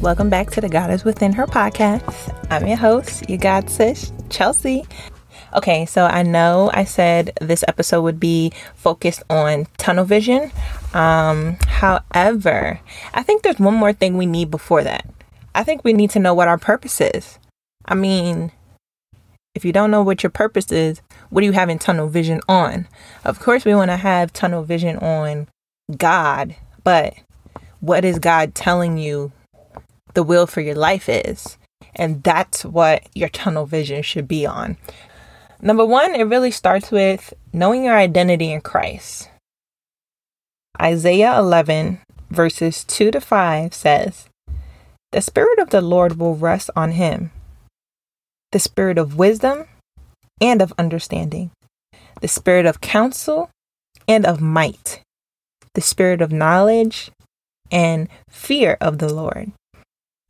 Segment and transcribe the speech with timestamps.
[0.00, 2.34] Welcome back to the God is Within Her podcast.
[2.50, 4.86] I'm your host, your God sis, Chelsea.
[5.54, 10.52] Okay, so I know I said this episode would be focused on tunnel vision.
[10.94, 12.80] Um, however,
[13.12, 15.04] I think there's one more thing we need before that.
[15.54, 17.38] I think we need to know what our purpose is.
[17.84, 18.52] I mean,
[19.54, 22.88] if you don't know what your purpose is, what are you having tunnel vision on?
[23.22, 25.46] Of course, we want to have tunnel vision on
[25.98, 27.12] God, but
[27.80, 29.32] what is God telling you
[30.14, 31.58] the will for your life is.
[31.94, 34.76] And that's what your tunnel vision should be on.
[35.60, 39.28] Number one, it really starts with knowing your identity in Christ.
[40.80, 44.28] Isaiah 11, verses 2 to 5 says,
[45.12, 47.32] The Spirit of the Lord will rest on him,
[48.52, 49.66] the Spirit of wisdom
[50.40, 51.50] and of understanding,
[52.22, 53.50] the Spirit of counsel
[54.08, 55.02] and of might,
[55.74, 57.10] the Spirit of knowledge
[57.70, 59.52] and fear of the Lord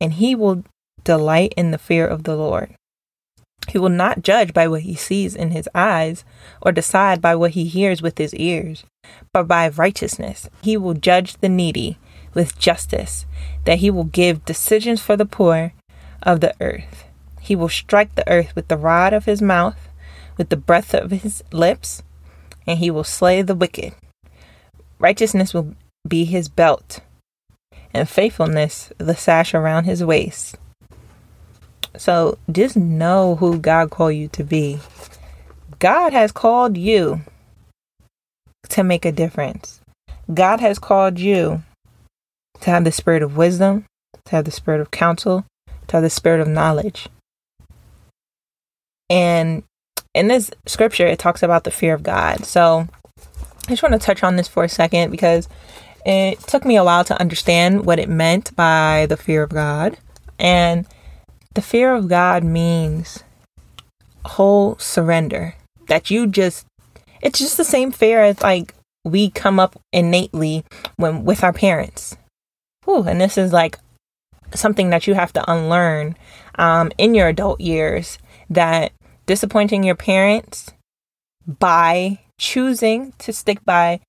[0.01, 0.63] and he will
[1.03, 2.75] delight in the fear of the Lord.
[3.69, 6.25] He will not judge by what he sees in his eyes
[6.61, 8.83] or decide by what he hears with his ears,
[9.31, 10.49] but by righteousness.
[10.63, 11.97] He will judge the needy
[12.33, 13.25] with justice,
[13.65, 15.73] that he will give decisions for the poor
[16.23, 17.05] of the earth.
[17.39, 19.89] He will strike the earth with the rod of his mouth,
[20.37, 22.01] with the breath of his lips,
[22.65, 23.93] and he will slay the wicked.
[24.97, 25.75] Righteousness will
[26.07, 27.01] be his belt
[27.93, 30.57] and faithfulness the sash around his waist.
[31.97, 34.79] So just know who God called you to be.
[35.79, 37.21] God has called you
[38.69, 39.81] to make a difference.
[40.33, 41.63] God has called you
[42.61, 43.85] to have the spirit of wisdom,
[44.25, 45.45] to have the spirit of counsel,
[45.87, 47.09] to have the spirit of knowledge.
[49.09, 49.63] And
[50.13, 52.45] in this scripture, it talks about the fear of God.
[52.45, 52.87] So
[53.67, 55.49] I just want to touch on this for a second because
[56.05, 59.97] it took me a while to understand what it meant by the fear of God.
[60.39, 60.87] And
[61.53, 63.23] the fear of God means
[64.25, 65.55] whole surrender.
[65.87, 66.65] That you just,
[67.21, 70.63] it's just the same fear as like we come up innately
[70.95, 72.15] when with our parents.
[72.85, 73.77] Whew, and this is like
[74.53, 76.15] something that you have to unlearn
[76.55, 78.17] um, in your adult years
[78.49, 78.91] that
[79.25, 80.71] disappointing your parents
[81.47, 83.99] by choosing to stick by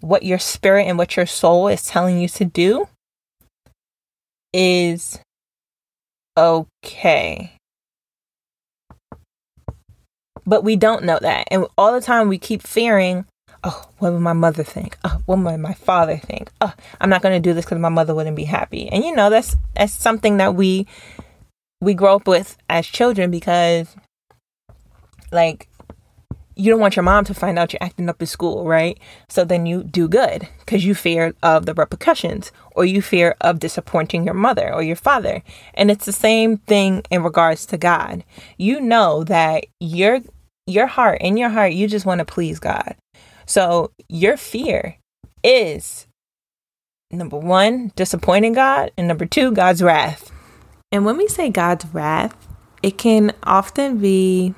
[0.00, 2.88] what your spirit and what your soul is telling you to do
[4.52, 5.18] is
[6.36, 7.52] okay.
[10.46, 11.48] But we don't know that.
[11.50, 13.24] And all the time we keep fearing,
[13.62, 14.98] oh, what would my mother think?
[15.04, 16.50] Oh, what would my father think?
[16.60, 18.88] Oh, I'm not going to do this because my mother wouldn't be happy.
[18.88, 20.86] And you know, that's that's something that we
[21.80, 23.94] we grow up with as children because
[25.32, 25.68] like
[26.60, 28.98] you don't want your mom to find out you're acting up in school, right?
[29.28, 33.58] So then you do good because you fear of the repercussions or you fear of
[33.58, 35.42] disappointing your mother or your father.
[35.72, 38.24] And it's the same thing in regards to God.
[38.58, 40.20] You know that your
[40.66, 42.94] your heart, in your heart, you just want to please God.
[43.46, 44.96] So your fear
[45.42, 46.06] is
[47.10, 50.30] number 1, disappointing God, and number 2, God's wrath.
[50.92, 52.46] And when we say God's wrath,
[52.82, 54.54] it can often be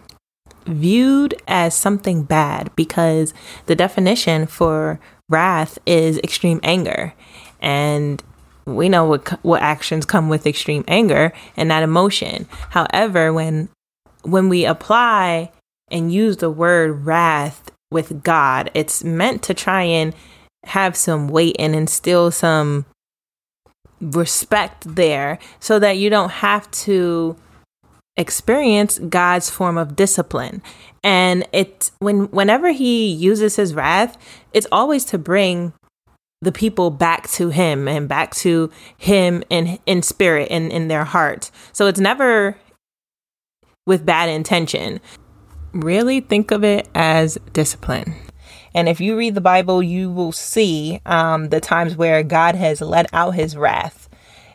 [0.67, 3.34] viewed as something bad because
[3.67, 7.15] the definition for wrath is extreme anger.
[7.61, 8.23] And
[8.65, 12.47] we know what what actions come with extreme anger and that emotion.
[12.71, 13.69] However, when
[14.22, 15.51] when we apply
[15.91, 20.15] and use the word wrath with God, it's meant to try and
[20.65, 22.87] have some weight and instill some
[24.01, 27.37] respect there so that you don't have to
[28.17, 30.62] experience God's form of discipline.
[31.03, 34.17] And it when whenever he uses his wrath,
[34.53, 35.73] it's always to bring
[36.41, 41.05] the people back to him and back to him in in spirit and in their
[41.05, 41.51] heart.
[41.72, 42.56] So it's never
[43.87, 45.01] with bad intention.
[45.72, 48.15] Really think of it as discipline.
[48.75, 52.81] And if you read the Bible, you will see um, the times where God has
[52.81, 54.02] let out his wrath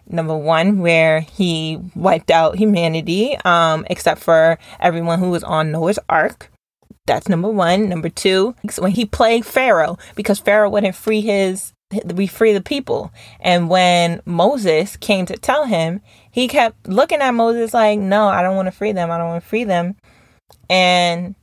[0.09, 5.99] number one, where he wiped out humanity, um, except for everyone who was on Noah's
[6.09, 6.51] Ark.
[7.05, 7.87] That's number one.
[7.87, 11.73] Number two, when he plagued Pharaoh because Pharaoh wouldn't free his
[12.13, 13.13] we free the people.
[13.39, 18.41] And when Moses came to tell him, he kept looking at Moses like, "No, I
[18.41, 19.09] don't want to free them.
[19.09, 19.95] I don't want to free them."
[20.69, 21.35] And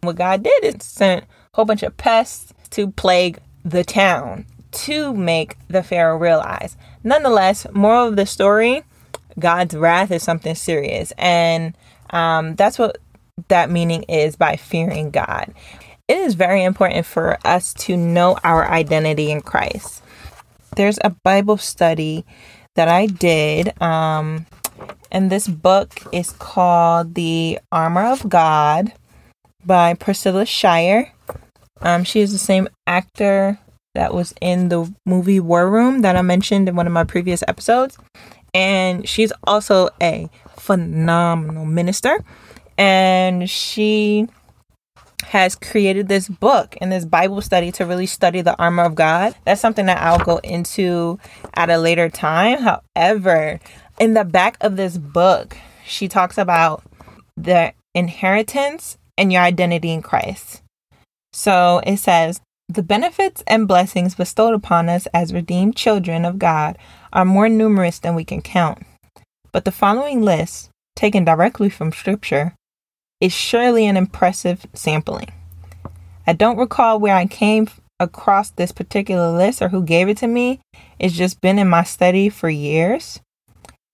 [0.00, 5.14] what God did is sent a whole bunch of pests to plague the town to
[5.14, 6.76] make the Pharaoh realize.
[7.02, 8.84] Nonetheless, moral of the story
[9.38, 11.12] God's wrath is something serious.
[11.18, 11.76] And
[12.10, 12.98] um, that's what
[13.48, 15.52] that meaning is by fearing God.
[16.08, 20.02] It is very important for us to know our identity in Christ.
[20.76, 22.24] There's a Bible study
[22.74, 23.80] that I did.
[23.80, 24.46] Um,
[25.10, 28.92] and this book is called The Armor of God
[29.64, 31.12] by Priscilla Shirer.
[31.80, 33.58] Um, she is the same actor
[33.94, 37.42] that was in the movie War Room that I mentioned in one of my previous
[37.48, 37.98] episodes.
[38.54, 42.24] And she's also a phenomenal minister.
[42.76, 44.28] And she
[45.24, 49.34] has created this book and this Bible study to really study the armor of God.
[49.44, 51.18] That's something that I'll go into
[51.54, 52.58] at a later time.
[52.58, 53.60] However,
[53.98, 56.82] in the back of this book, she talks about
[57.36, 60.62] the inheritance and your identity in Christ.
[61.32, 62.40] So it says,
[62.74, 66.78] the benefits and blessings bestowed upon us as redeemed children of God
[67.12, 68.78] are more numerous than we can count.
[69.50, 72.54] But the following list, taken directly from Scripture,
[73.20, 75.32] is surely an impressive sampling.
[76.26, 77.68] I don't recall where I came
[77.98, 80.60] across this particular list or who gave it to me.
[80.98, 83.20] It's just been in my study for years.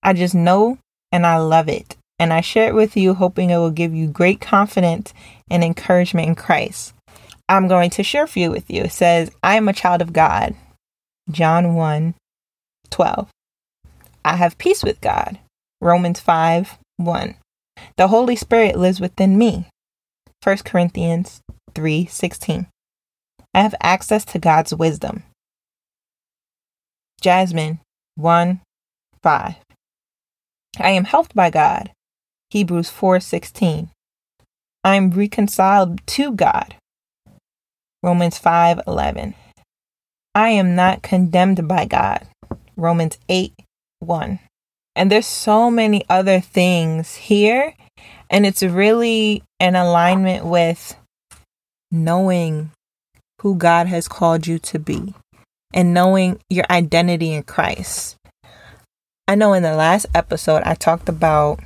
[0.03, 0.77] I just know
[1.11, 1.97] and I love it.
[2.19, 5.13] And I share it with you, hoping it will give you great confidence
[5.49, 6.93] and encouragement in Christ.
[7.49, 8.83] I'm going to share a few with you.
[8.83, 10.55] It says, I am a child of God.
[11.29, 12.13] John 1
[12.89, 13.29] 12.
[14.23, 15.39] I have peace with God.
[15.81, 17.35] Romans 5 1.
[17.97, 19.67] The Holy Spirit lives within me.
[20.43, 21.41] 1 Corinthians
[21.73, 22.67] 3:16.
[23.53, 25.23] I have access to God's wisdom.
[27.21, 27.53] James
[28.15, 28.61] 1
[29.21, 29.55] 5.
[30.79, 31.91] I am helped by God.
[32.49, 33.89] Hebrews 4:16.
[34.83, 36.75] I am reconciled to God.
[38.03, 39.33] Romans 5:11.
[40.35, 42.27] I am not condemned by God.
[42.75, 43.53] Romans 8
[43.99, 44.39] 1.
[44.95, 47.73] And there's so many other things here.
[48.29, 50.95] And it's really in alignment with
[51.91, 52.71] knowing
[53.41, 55.13] who God has called you to be
[55.73, 58.15] and knowing your identity in Christ.
[59.27, 61.59] I know in the last episode, I talked about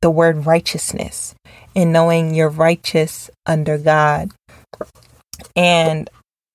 [0.00, 1.34] the word righteousness
[1.76, 4.30] and knowing you're righteous under God.
[5.56, 6.08] And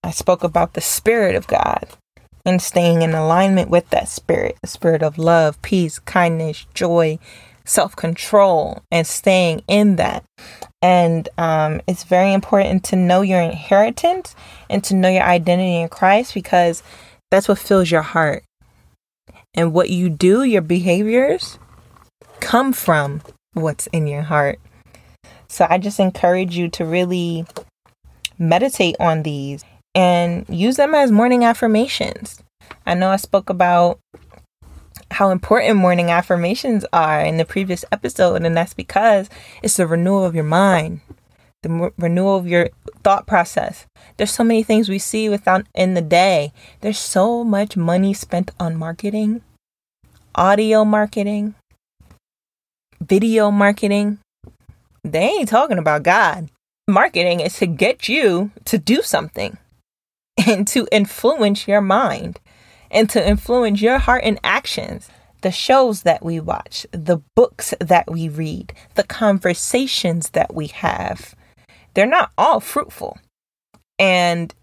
[0.04, 1.88] I spoke about the Spirit of God
[2.46, 7.18] and staying in alignment with that spirit the spirit of love, peace, kindness, joy,
[7.66, 10.24] self control, and staying in that.
[10.82, 14.36] And um, it's very important to know your inheritance
[14.70, 16.84] and to know your identity in Christ because
[17.32, 18.44] that's what fills your heart.
[19.56, 21.60] And what you do, your behaviors,
[22.40, 23.22] come from
[23.54, 24.60] what's in your heart.
[25.48, 27.46] So I just encourage you to really
[28.38, 29.64] meditate on these
[29.96, 32.42] and use them as morning affirmations.
[32.86, 34.00] I know I spoke about
[35.12, 39.30] how important morning affirmations are in the previous episode, and that's because
[39.62, 41.02] it's the renewal of your mind,
[41.62, 42.70] the renewal of your
[43.04, 43.86] thought process.
[44.18, 46.52] There's so many things we see without in the day.
[46.82, 49.42] There's so much money spent on marketing,
[50.36, 51.56] audio marketing,
[53.00, 54.20] video marketing.
[55.04, 56.50] They ain't talking about God.
[56.88, 59.58] Marketing is to get you to do something
[60.48, 62.40] and to influence your mind
[62.92, 65.10] and to influence your heart and actions.
[65.42, 71.36] The shows that we watch, the books that we read, the conversations that we have,
[71.94, 73.18] they're not all fruitful.
[74.00, 74.54] And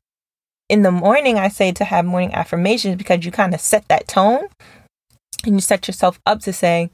[0.70, 4.08] in the morning, I say to have morning affirmations because you kind of set that
[4.08, 4.46] tone
[5.44, 6.90] and you set yourself up to say,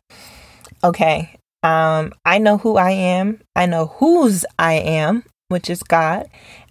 [0.82, 6.28] okay, um, I know who I am, I know whose I am, which is God,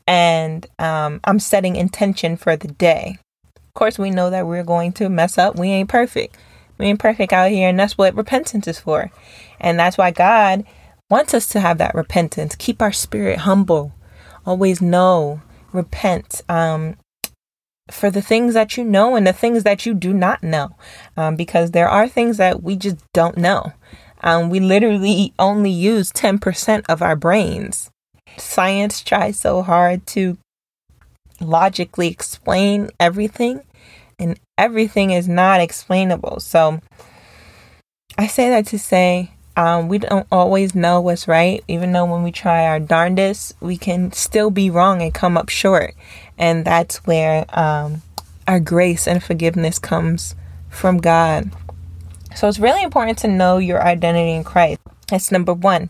[0.08, 3.18] and um, I'm setting intention for the day.
[3.58, 5.58] Of course, we know that we're going to mess up.
[5.58, 6.38] We ain't perfect.
[6.78, 9.12] We ain't perfect out here, and that's what repentance is for.
[9.60, 10.66] And that's why God
[11.10, 12.56] wants us to have that repentance.
[12.56, 13.94] Keep our spirit humble.
[14.46, 15.42] Always know,
[15.74, 16.96] repent um,
[17.90, 20.76] for the things that you know and the things that you do not know,
[21.18, 23.74] um, because there are things that we just don't know.
[24.26, 27.92] Um, we literally only use 10% of our brains.
[28.38, 30.38] Science tries so hard to
[31.40, 33.62] logically explain everything,
[34.20, 36.40] and everything is not explainable.
[36.40, 36.82] So,
[38.18, 42.24] I say that to say um, we don't always know what's right, even though when
[42.24, 45.94] we try our darndest, we can still be wrong and come up short.
[46.38, 48.02] And that's where um,
[48.48, 50.36] our grace and forgiveness comes
[50.70, 51.52] from God.
[52.36, 54.82] So it's really important to know your identity in Christ.
[55.08, 55.90] That's number one.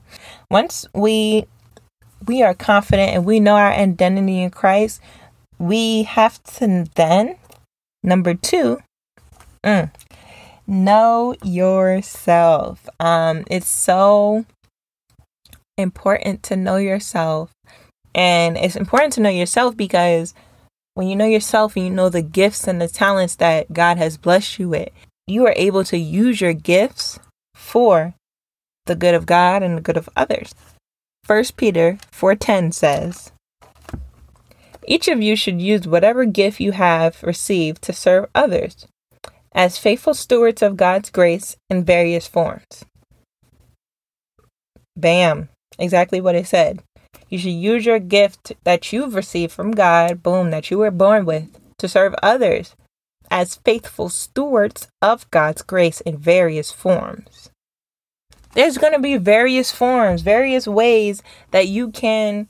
[0.51, 1.45] Once we
[2.27, 5.01] we are confident and we know our identity in Christ,
[5.57, 7.37] we have to then,
[8.03, 8.79] number two,
[9.63, 9.91] mm,
[10.67, 12.87] know yourself.
[12.99, 14.45] Um, it's so
[15.77, 17.51] important to know yourself.
[18.13, 20.33] And it's important to know yourself because
[20.93, 24.17] when you know yourself and you know the gifts and the talents that God has
[24.17, 24.89] blessed you with,
[25.27, 27.19] you are able to use your gifts
[27.53, 28.13] for
[28.85, 30.53] the good of God and the good of others.
[31.25, 33.31] 1 Peter 4:10 says,
[34.87, 38.87] each of you should use whatever gift you have received to serve others
[39.51, 42.85] as faithful stewards of God's grace in various forms.
[44.95, 46.83] Bam, exactly what it said.
[47.29, 51.25] You should use your gift that you've received from God, boom, that you were born
[51.25, 51.47] with,
[51.79, 52.75] to serve others
[53.35, 57.49] as faithful stewards of God's grace in various forms.
[58.53, 62.47] There's going to be various forms, various ways that you can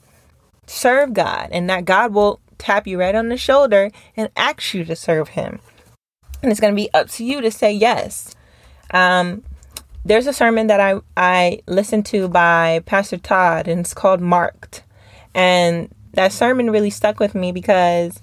[0.68, 4.84] serve God and that God will tap you right on the shoulder and ask you
[4.84, 5.58] to serve Him.
[6.40, 8.36] And it's going to be up to you to say yes.
[8.92, 9.42] Um,
[10.04, 14.84] there's a sermon that I, I listened to by Pastor Todd, and it's called Marked.
[15.34, 18.22] And that sermon really stuck with me because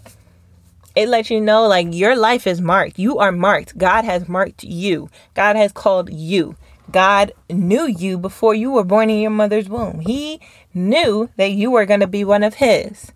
[0.95, 2.99] it lets you know like your life is marked.
[2.99, 3.77] You are marked.
[3.77, 6.55] God has marked you, God has called you.
[6.91, 10.01] God knew you before you were born in your mother's womb.
[10.01, 10.39] He
[10.73, 13.11] knew that you were going to be one of His.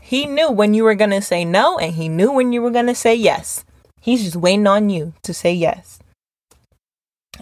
[0.00, 2.70] He knew when you were going to say no, and He knew when you were
[2.70, 3.64] going to say yes.
[4.00, 5.98] He's just waiting on you to say yes.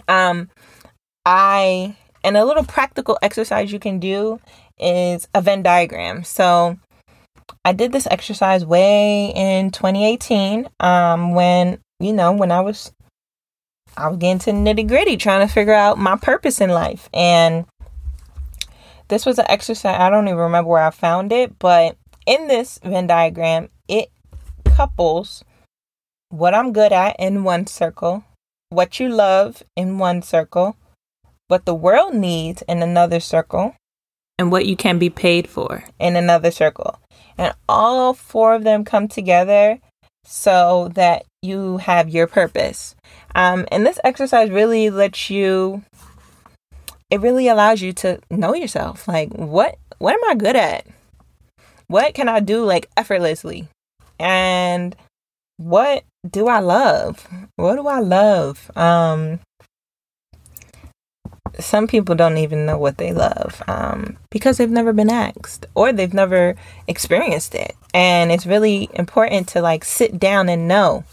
[0.07, 0.49] Um,
[1.25, 4.39] I, and a little practical exercise you can do
[4.77, 6.23] is a Venn diagram.
[6.23, 6.77] So,
[7.65, 12.91] I did this exercise way in 2018 um, when, you know, when I was
[13.97, 17.09] I was getting to nitty gritty trying to figure out my purpose in life.
[17.13, 17.65] And
[19.09, 22.79] this was an exercise, I don't even remember where I found it, but in this
[22.83, 24.09] Venn diagram, it
[24.63, 25.43] couples
[26.29, 28.23] what I'm good at in one circle,
[28.69, 30.77] what you love in one circle,
[31.47, 33.75] what the world needs in another circle,
[34.37, 36.99] and what you can be paid for in another circle.
[37.39, 39.79] And all four of them come together
[40.25, 42.95] so that you have your purpose.
[43.33, 45.81] Um, and this exercise really lets you,
[47.09, 49.07] it really allows you to know yourself.
[49.07, 50.85] Like, what, what am I good at?
[51.87, 53.69] What can I do like effortlessly?
[54.19, 54.93] And
[55.55, 57.25] what do I love?
[57.55, 58.69] What do I love?
[58.75, 59.39] Um,
[61.59, 65.91] some people don't even know what they love um, because they've never been asked or
[65.91, 66.55] they've never
[66.87, 67.75] experienced it.
[67.93, 71.03] And it's really important to like sit down and know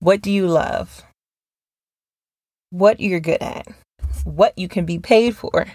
[0.00, 1.02] what do you love?
[2.70, 3.66] What you're good at?
[4.24, 5.66] What you can be paid for?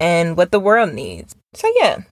[0.00, 1.34] And what the world needs.
[1.54, 2.02] So, yeah,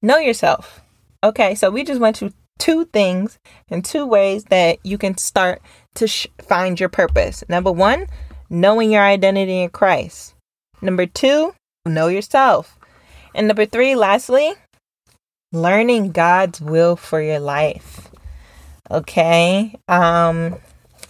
[0.00, 0.80] know yourself.
[1.22, 5.60] Okay, so we just went to two things and two ways that you can start
[5.96, 7.42] to sh- find your purpose.
[7.48, 8.06] Number one,
[8.50, 10.34] knowing your identity in Christ.
[10.80, 11.54] Number two,
[11.86, 12.78] know yourself.
[13.34, 14.54] And number three, lastly,
[15.52, 18.10] learning God's will for your life.
[18.90, 19.74] Okay?
[19.88, 20.56] Um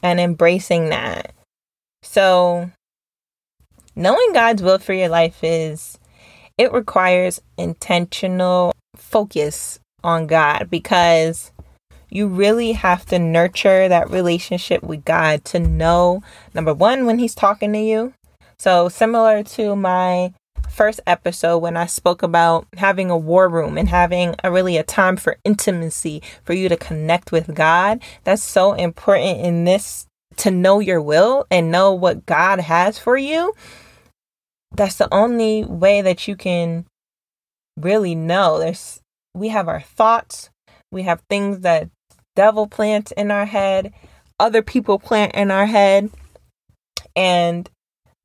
[0.03, 1.33] and embracing that.
[2.03, 2.71] So
[3.97, 5.99] knowing God's will for your life is
[6.59, 11.51] it requires intentional focus on God because
[12.15, 16.23] you really have to nurture that relationship with God to know
[16.55, 18.15] number one, when He's talking to you.
[18.59, 20.33] So, similar to my
[20.71, 24.83] first episode when I spoke about having a war room and having a really a
[24.83, 30.07] time for intimacy for you to connect with God, that's so important in this
[30.37, 33.55] to know your will and know what God has for you.
[34.73, 36.87] That's the only way that you can
[37.77, 38.59] really know.
[38.61, 39.01] There's
[39.35, 40.51] we have our thoughts,
[40.93, 41.89] we have things that
[42.35, 43.93] devil plants in our head,
[44.39, 46.11] other people plant in our head.
[47.17, 47.69] And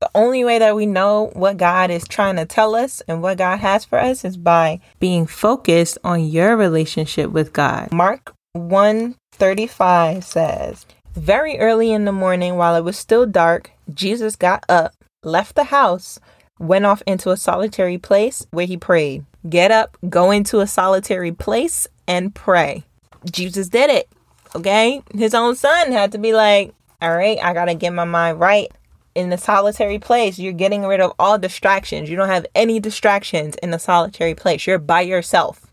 [0.00, 3.38] the only way that we know what God is trying to tell us and what
[3.38, 7.92] God has for us is by being focused on your relationship with God.
[7.92, 14.64] Mark 135 says, Very early in the morning, while it was still dark, Jesus got
[14.68, 16.18] up, left the house,
[16.58, 19.24] went off into a solitary place where he prayed.
[19.48, 22.84] Get up, go into a solitary place, and pray.
[23.30, 24.08] Jesus did it.
[24.54, 25.02] Okay?
[25.14, 28.40] His own son had to be like, all right, I got to get my mind
[28.40, 28.70] right.
[29.14, 32.08] In the solitary place, you're getting rid of all distractions.
[32.08, 34.66] You don't have any distractions in the solitary place.
[34.66, 35.66] You're by yourself.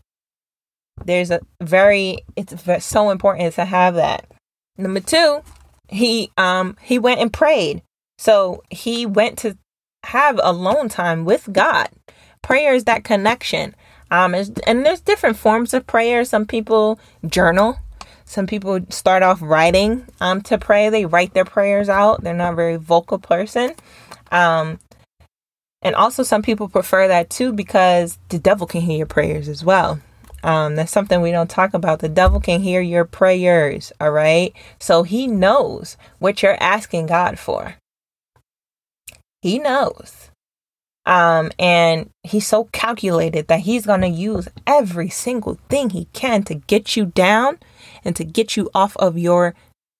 [1.04, 4.26] There's a very, it's so important to have that.
[4.76, 5.42] Number two,
[5.88, 7.82] he um he went and prayed.
[8.18, 9.56] So he went to
[10.04, 11.88] have alone time with God.
[12.42, 13.74] Prayer is that connection.
[14.10, 16.24] Um, and there's different forms of prayer.
[16.24, 17.78] Some people journal.
[18.24, 20.90] Some people start off writing um, to pray.
[20.90, 22.22] They write their prayers out.
[22.22, 23.74] They're not a very vocal person.
[24.30, 24.80] Um,
[25.80, 29.64] and also, some people prefer that too because the devil can hear your prayers as
[29.64, 30.00] well.
[30.42, 32.00] Um, that's something we don't talk about.
[32.00, 34.52] The devil can hear your prayers, all right?
[34.78, 37.76] So he knows what you're asking God for.
[39.40, 40.30] He knows.
[41.08, 46.42] Um, and he's so calculated that he's going to use every single thing he can
[46.44, 47.58] to get you down
[48.04, 49.54] and to get you off of your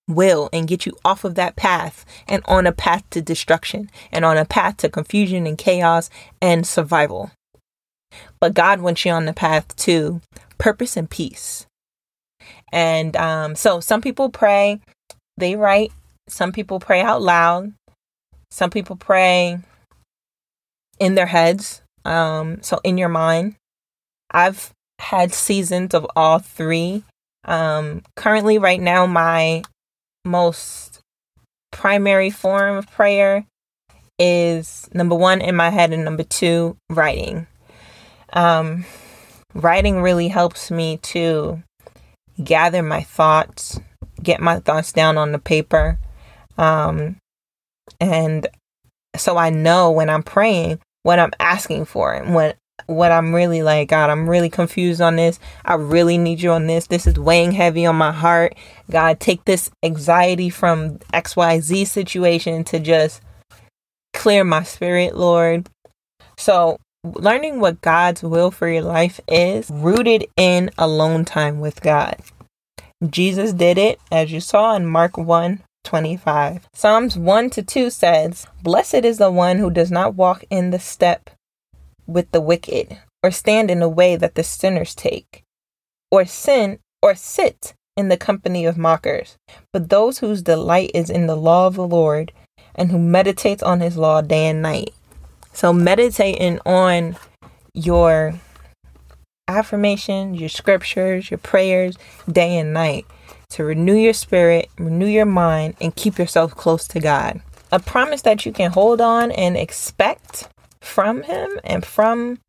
[0.07, 4.23] will and get you off of that path and on a path to destruction and
[4.23, 6.11] on a path to confusion and chaos
[6.43, 7.31] and survival.
[8.39, 10.21] But God wants you on the path to
[10.59, 11.65] purpose and peace.
[12.71, 14.79] And um, so some people pray,
[15.37, 15.91] they write,
[16.27, 17.73] some people pray out loud,
[18.51, 19.59] some people pray
[20.99, 23.55] in their heads, um, so in your mind.
[24.31, 27.03] I've had seasons of all three.
[27.45, 29.63] Um, currently, right now, my
[30.25, 30.99] most
[31.71, 33.45] primary form of prayer
[34.17, 37.47] is number one in my head and number two writing
[38.33, 38.85] um,
[39.53, 41.61] writing really helps me to
[42.43, 43.79] gather my thoughts
[44.21, 45.97] get my thoughts down on the paper
[46.57, 47.15] um,
[47.99, 48.47] and
[49.15, 53.61] so i know when i'm praying what i'm asking for and what what I'm really
[53.61, 55.39] like, God, I'm really confused on this.
[55.65, 56.87] I really need you on this.
[56.87, 58.55] This is weighing heavy on my heart.
[58.89, 63.21] God, take this anxiety from XYZ situation to just
[64.13, 65.69] clear my spirit, Lord.
[66.37, 72.17] So, learning what God's will for your life is rooted in alone time with God.
[73.09, 76.67] Jesus did it, as you saw in Mark 1 25.
[76.73, 80.79] Psalms 1 to 2 says, Blessed is the one who does not walk in the
[80.79, 81.29] step
[82.05, 85.43] with the wicked, or stand in the way that the sinners take,
[86.11, 89.37] or sin, or sit in the company of mockers,
[89.73, 92.31] but those whose delight is in the law of the Lord,
[92.75, 94.93] and who meditates on his law day and night.
[95.53, 97.17] So, meditating on
[97.73, 98.35] your
[99.47, 101.97] affirmations, your scriptures, your prayers
[102.31, 103.05] day and night
[103.51, 107.41] to renew your spirit, renew your mind, and keep yourself close to God.
[107.71, 110.49] A promise that you can hold on and expect
[110.81, 112.39] from him and from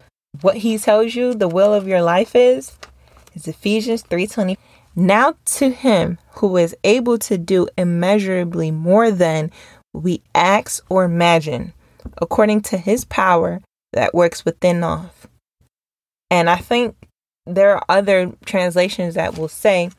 [0.41, 2.73] what he tells you the will of your life is
[3.35, 4.57] is Ephesians 3:20
[4.95, 9.51] now to him who is able to do immeasurably more than
[9.93, 11.73] we ask or imagine
[12.19, 13.61] according to his power
[13.93, 15.11] that works within us
[16.31, 16.97] and i think
[17.47, 19.91] there are other translations that will say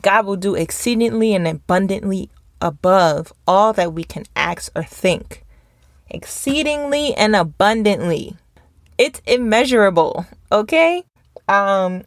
[0.00, 5.42] god will do exceedingly and abundantly above all that we can ask or think
[6.12, 8.36] exceedingly and abundantly.
[8.98, 11.02] It's immeasurable, okay?
[11.48, 12.04] Um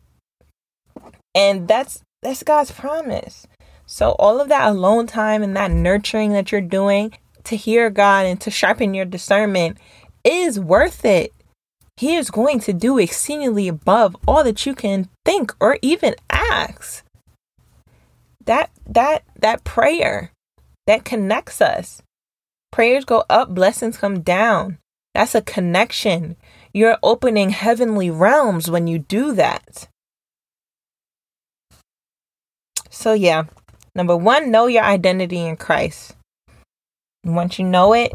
[1.33, 3.45] and that's that's God's promise.
[3.85, 8.25] So all of that alone time and that nurturing that you're doing to hear God
[8.25, 9.77] and to sharpen your discernment
[10.23, 11.33] is worth it.
[11.97, 17.04] He is going to do exceedingly above all that you can think or even ask.
[18.45, 20.31] That that that prayer
[20.87, 22.01] that connects us
[22.75, 24.79] Prayers go up, blessings come down.
[25.13, 26.35] That's a connection.
[26.73, 29.87] You're opening heavenly realms when you do that.
[32.89, 33.45] So, yeah,
[33.95, 36.17] number one, know your identity in Christ.
[37.23, 38.11] Once you know it,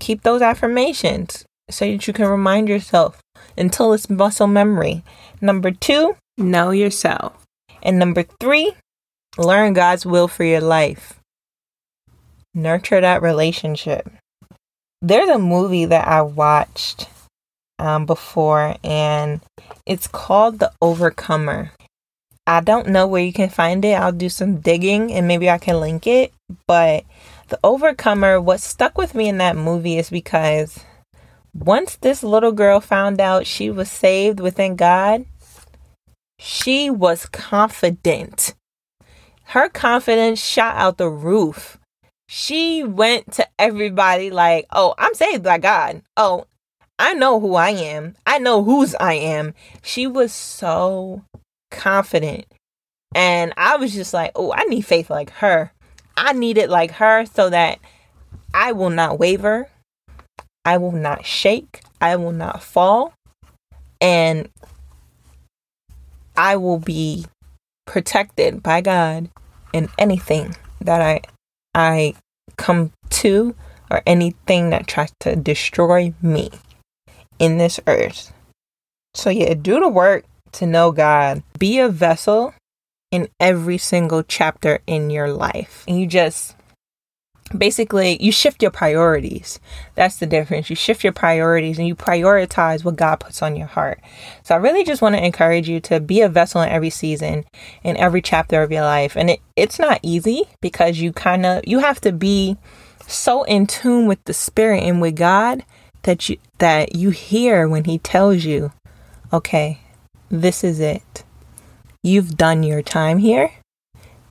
[0.00, 3.20] keep those affirmations so that you can remind yourself
[3.56, 5.04] until it's muscle memory.
[5.40, 7.44] Number two, know yourself.
[7.84, 8.72] And number three,
[9.38, 11.16] learn God's will for your life
[12.56, 14.10] nurture that relationship.
[15.02, 17.08] There's a movie that I watched
[17.78, 19.40] um, before, and
[19.84, 21.70] it's called The Overcomer.
[22.46, 23.98] I don't know where you can find it.
[23.98, 26.32] I'll do some digging and maybe I can link it.
[26.66, 27.04] But
[27.48, 30.78] The Overcomer, what stuck with me in that movie is because
[31.52, 35.26] once this little girl found out she was saved within God,
[36.38, 38.54] she was confident.
[39.46, 41.78] Her confidence shot out the roof
[42.28, 46.02] she went to everybody like, oh, I'm saved by God.
[46.16, 46.46] Oh,
[46.98, 48.16] I know who I am.
[48.26, 49.54] I know whose I am.
[49.82, 51.22] She was so
[51.70, 52.46] confident.
[53.14, 55.72] And I was just like, oh, I need faith like her.
[56.16, 57.78] I need it like her so that
[58.52, 59.68] I will not waver.
[60.64, 61.82] I will not shake.
[62.00, 63.14] I will not fall.
[64.00, 64.48] And
[66.36, 67.26] I will be
[67.86, 69.30] protected by God
[69.72, 71.20] in anything that I
[71.74, 72.14] I
[72.56, 73.54] come to
[73.90, 76.50] or anything that tries to destroy me
[77.38, 78.32] in this earth.
[79.14, 81.42] So, yeah, do the work to know God.
[81.58, 82.54] Be a vessel
[83.10, 85.84] in every single chapter in your life.
[85.86, 86.55] And you just
[87.56, 89.60] basically you shift your priorities.
[89.94, 90.70] That's the difference.
[90.70, 94.00] You shift your priorities and you prioritize what God puts on your heart.
[94.42, 97.44] So I really just want to encourage you to be a vessel in every season,
[97.82, 99.16] in every chapter of your life.
[99.16, 102.56] And it, it's not easy because you kind of you have to be
[103.06, 105.64] so in tune with the spirit and with God
[106.02, 108.72] that you that you hear when he tells you,
[109.32, 109.80] "Okay,
[110.30, 111.24] this is it.
[112.02, 113.50] You've done your time here.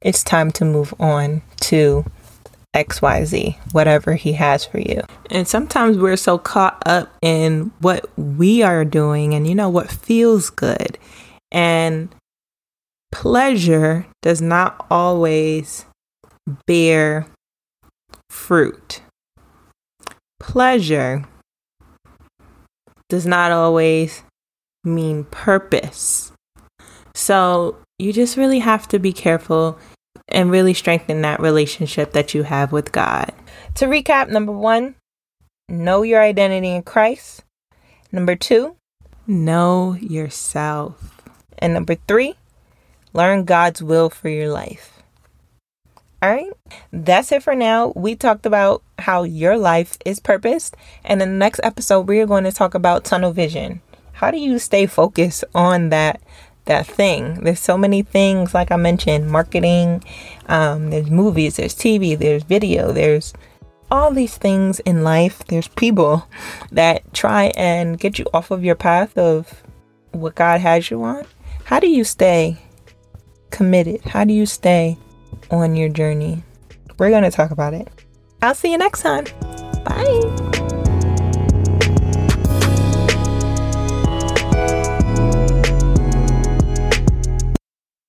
[0.02, 2.06] It's time to move on to
[2.76, 5.02] XYZ, whatever he has for you.
[5.32, 9.90] And sometimes we're so caught up in what we are doing and, you know, what
[9.90, 10.98] feels good.
[11.52, 12.14] And
[13.12, 15.86] pleasure does not always
[16.68, 17.28] bear
[18.30, 19.02] fruit.
[20.40, 21.24] Pleasure
[23.08, 24.24] does not always
[24.84, 26.34] mean purpose.
[27.14, 29.80] So you just really have to be careful
[30.28, 33.32] and really strengthen that relationship that you have with God.
[33.76, 34.96] To recap, number one,
[35.70, 37.44] know your identity in Christ.
[38.12, 38.76] Number two,
[39.28, 41.22] know yourself.
[41.58, 42.36] And number three,
[43.14, 44.92] learn God's will for your life.
[46.22, 46.52] All right,
[46.92, 47.94] that's it for now.
[47.96, 50.76] We talked about how your life is purposed.
[51.04, 53.82] And in the next episode, we are going to talk about tunnel vision.
[54.14, 56.22] How do you stay focused on that
[56.66, 57.36] that thing.
[57.44, 60.04] There's so many things, like I mentioned, marketing,
[60.48, 63.34] um, there's movies, there's TV, there's video, there's
[63.92, 65.46] all these things in life.
[65.48, 66.28] There's people
[66.72, 69.64] that try and get you off of your path of
[70.12, 71.26] what God has you on.
[71.66, 72.58] How do you stay
[73.52, 74.02] committed?
[74.02, 74.98] How do you stay
[75.52, 76.44] on your journey?
[76.98, 77.88] We're going to talk about it.
[78.42, 79.26] I'll see you next time.
[79.84, 80.55] Bye.